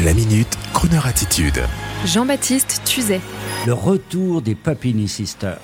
La 0.00 0.14
minute, 0.14 0.48
Kroneur 0.72 1.06
attitude. 1.06 1.60
Jean-Baptiste 2.06 2.80
Tuzet. 2.86 3.20
Le 3.66 3.74
retour 3.74 4.40
des 4.40 4.54
Papini 4.54 5.06
Sisters. 5.06 5.60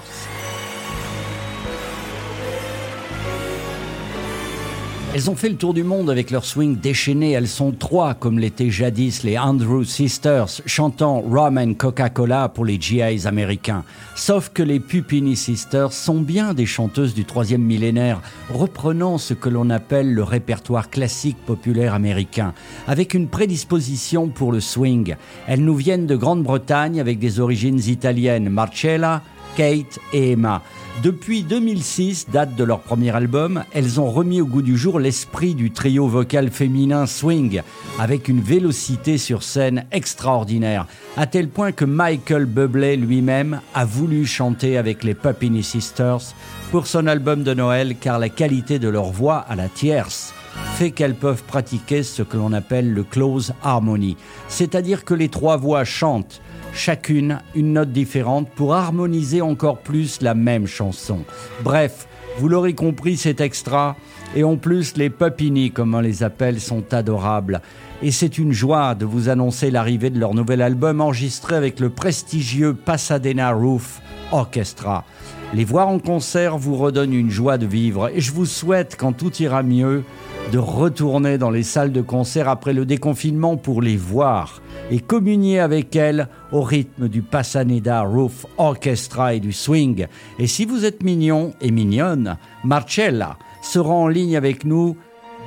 Elles 5.14 5.30
ont 5.30 5.34
fait 5.34 5.48
le 5.48 5.56
tour 5.56 5.72
du 5.72 5.84
monde 5.84 6.10
avec 6.10 6.30
leur 6.30 6.45
swing 6.45 6.79
déchaîné. 6.79 7.32
Elles 7.32 7.48
sont 7.48 7.72
trois, 7.72 8.12
comme 8.12 8.38
l'étaient 8.38 8.70
jadis 8.70 9.23
les 9.24 9.38
Andrew 9.38 9.82
Sisters, 9.82 10.61
chantant 10.66 11.23
Rum 11.23 11.56
and 11.56 11.74
Coca-Cola 11.74 12.50
pour 12.50 12.66
les 12.66 12.79
GIs 12.79 13.27
américains. 13.27 13.84
Sauf 14.14 14.50
que 14.50 14.62
les 14.62 14.80
Pupini 14.80 15.34
Sisters 15.34 15.95
sont 15.95 16.20
bien 16.20 16.52
des 16.52 16.66
chanteuses 16.66 17.14
du 17.14 17.24
troisième 17.24 17.62
millénaire, 17.62 18.20
reprenant 18.50 19.16
ce 19.16 19.32
que 19.32 19.48
l'on 19.48 19.70
appelle 19.70 20.12
le 20.12 20.23
répertoire 20.23 20.91
classique 20.91 21.38
populaire 21.46 21.95
américain, 21.95 22.52
avec 22.86 23.14
une 23.14 23.29
prédisposition 23.29 24.29
pour 24.29 24.52
le 24.52 24.61
swing. 24.61 25.16
Elles 25.47 25.64
nous 25.64 25.77
viennent 25.77 26.06
de 26.06 26.16
Grande-Bretagne 26.16 27.00
avec 27.00 27.19
des 27.19 27.41
origines 27.41 27.80
italiennes. 27.80 28.50
Marcella, 28.50 29.22
Kate 29.59 29.98
et 30.12 30.30
Emma. 30.30 30.62
Depuis 31.03 31.43
2006, 31.43 32.29
date 32.30 32.55
de 32.55 32.62
leur 32.62 32.79
premier 32.79 33.11
album, 33.11 33.65
elles 33.73 34.01
ont 34.01 34.09
remis 34.09 34.41
au 34.41 34.47
goût 34.47 34.62
du 34.62 34.79
jour 34.79 35.01
l'esprit 35.01 35.57
du 35.57 35.73
trio 35.73 36.07
vocal 36.07 36.48
féminin 36.53 37.07
swing, 37.07 37.62
avec 37.98 38.29
une 38.29 38.41
vélocité 38.41 39.19
sur 39.19 39.43
scène 39.43 39.84
extraordinaire, 39.91 40.87
à 41.17 41.27
tel 41.27 41.48
point 41.48 41.73
que 41.73 41.84
Michael 41.84 42.45
Bublé 42.45 42.97
lui-même 42.97 43.61
a 43.75 43.84
voulu 43.84 44.27
chanter 44.27 44.79
avec 44.79 45.03
les 45.03 45.15
Papini 45.15 45.65
Sisters 45.65 46.23
pour 46.70 46.87
son 46.87 47.09
album 47.09 47.43
de 47.43 47.53
Noël 47.53 47.97
car 48.01 48.20
la 48.20 48.29
qualité 48.29 48.79
de 48.79 48.89
leur 48.89 49.11
voix 49.11 49.39
à 49.39 49.56
la 49.56 49.69
tierce 49.69 50.33
fait 50.75 50.93
qu'elles 50.93 51.17
peuvent 51.17 51.43
pratiquer 51.43 52.05
ce 52.05 52.23
que 52.23 52.37
l'on 52.37 52.53
appelle 52.53 52.93
le 52.93 53.03
close 53.03 53.55
harmony, 53.65 54.17
c'est-à-dire 54.47 55.05
que 55.05 55.15
les 55.15 55.29
trois 55.29 55.56
voix 55.56 55.83
chantent 55.83 56.41
chacune 56.72 57.41
une 57.55 57.72
note 57.74 57.92
différente 57.92 58.48
pour 58.50 58.74
harmoniser 58.74 59.41
encore 59.41 59.78
plus 59.78 60.20
la 60.20 60.34
même 60.34 60.66
chanson. 60.66 61.25
Bref, 61.62 62.08
vous 62.38 62.48
l'aurez 62.48 62.75
compris, 62.75 63.16
c'est 63.16 63.41
extra. 63.41 63.97
Et 64.36 64.44
en 64.44 64.56
plus, 64.56 64.97
les 64.97 65.10
Papini, 65.10 65.72
comme 65.72 65.94
on 65.94 66.00
les 66.00 66.22
appelle, 66.22 66.60
sont 66.60 66.94
adorables. 66.94 67.60
Et 68.02 68.12
c'est 68.12 68.38
une 68.38 68.52
joie 68.52 68.94
de 68.94 69.05
vous 69.05 69.28
annoncer 69.28 69.70
l'arrivée 69.70 70.10
de 70.10 70.20
leur 70.20 70.34
nouvel 70.34 70.62
album 70.62 71.00
enregistré 71.00 71.56
avec 71.56 71.80
le 71.80 71.91
prestigieux 71.91 72.75
Pasadena 72.75 73.50
Roof 73.50 74.00
Orchestra. 74.30 75.05
Les 75.54 75.64
voir 75.64 75.88
en 75.88 75.98
concert 75.98 76.58
vous 76.58 76.77
redonne 76.77 77.14
une 77.14 77.30
joie 77.30 77.56
de 77.56 77.66
vivre 77.66 78.10
et 78.14 78.20
je 78.20 78.32
vous 78.32 78.44
souhaite, 78.44 78.96
quand 78.98 79.14
tout 79.14 79.34
ira 79.36 79.62
mieux, 79.62 80.04
de 80.52 80.58
retourner 80.58 81.38
dans 81.38 81.50
les 81.50 81.62
salles 81.62 81.92
de 81.92 82.02
concert 82.02 82.50
après 82.50 82.74
le 82.74 82.84
déconfinement 82.84 83.56
pour 83.56 83.80
les 83.80 83.96
voir 83.96 84.60
et 84.91 85.00
communier 85.00 85.58
avec 85.58 85.96
elles 85.96 86.28
au 86.52 86.60
rythme 86.60 87.08
du 87.08 87.22
Pasaneda 87.22 88.02
Roof 88.02 88.44
Orchestra 88.58 89.34
et 89.34 89.41
du 89.41 89.52
swing. 89.52 90.06
Et 90.38 90.46
si 90.46 90.66
vous 90.66 90.84
êtes 90.84 91.02
mignon 91.02 91.54
et 91.62 91.70
mignonne, 91.70 92.36
Marcella 92.62 93.38
sera 93.62 93.94
en 93.94 94.08
ligne 94.08 94.36
avec 94.36 94.64
nous 94.64 94.96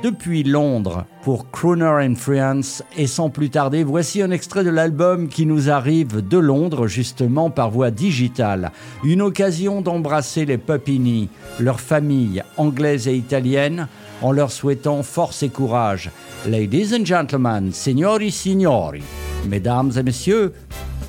depuis 0.02 0.42
Londres 0.42 1.04
pour 1.22 1.50
Crooner 1.50 2.14
Friends 2.16 2.82
et 2.96 3.06
sans 3.06 3.30
plus 3.30 3.50
tarder, 3.50 3.84
voici 3.84 4.20
un 4.20 4.30
extrait 4.30 4.64
de 4.64 4.70
l'album 4.70 5.28
qui 5.28 5.46
nous 5.46 5.70
arrive 5.70 6.26
de 6.26 6.38
Londres 6.38 6.88
justement 6.88 7.50
par 7.50 7.70
voie 7.70 7.90
digitale. 7.90 8.72
Une 9.04 9.22
occasion 9.22 9.80
d'embrasser 9.80 10.44
les 10.44 10.58
Papini, 10.58 11.28
leur 11.60 11.80
famille 11.80 12.42
anglaise 12.56 13.06
et 13.06 13.14
italienne, 13.14 13.86
en 14.20 14.32
leur 14.32 14.50
souhaitant 14.50 15.02
force 15.02 15.42
et 15.42 15.48
courage. 15.48 16.10
Ladies 16.46 16.94
and 16.94 17.04
gentlemen, 17.04 17.72
signori, 17.72 18.30
signori, 18.30 19.02
mesdames 19.48 19.92
et 19.96 20.02
messieurs, 20.02 20.52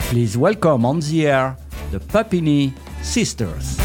please 0.09 0.37
welcome 0.37 0.85
on 0.85 0.99
the 0.99 1.23
air 1.23 1.55
the 1.91 1.99
Papini 1.99 2.73
Sisters. 3.01 3.82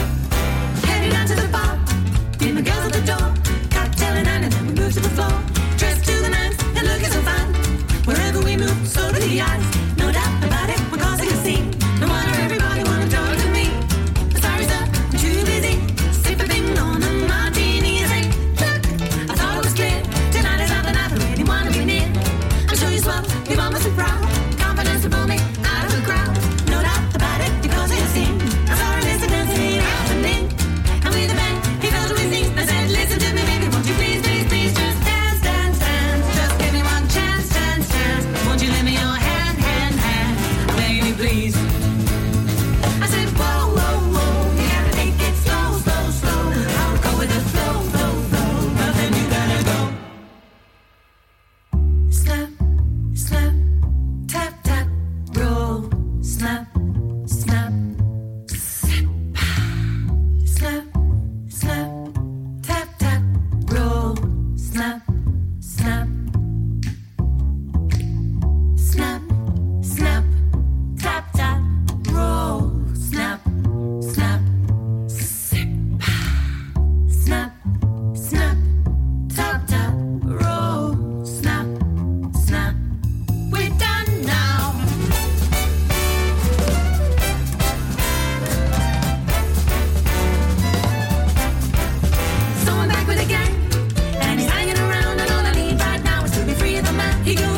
you 97.29 97.35
go 97.35 97.58